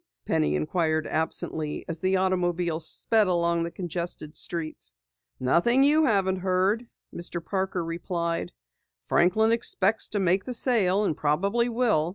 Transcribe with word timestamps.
Penny 0.25 0.55
inquired 0.55 1.05
absently 1.05 1.85
as 1.87 1.99
the 1.99 2.17
automobile 2.17 2.79
sped 2.79 3.27
along 3.27 3.61
the 3.61 3.69
congested 3.69 4.35
streets. 4.35 4.95
"Nothing 5.39 5.83
you 5.83 6.05
haven't 6.05 6.37
heard," 6.37 6.87
Mr. 7.15 7.39
Parker 7.45 7.85
replied. 7.85 8.51
"Franklin 9.07 9.51
expects 9.51 10.07
to 10.07 10.19
make 10.19 10.43
the 10.45 10.55
sale 10.55 11.03
and 11.03 11.15
probably 11.15 11.69
will. 11.69 12.09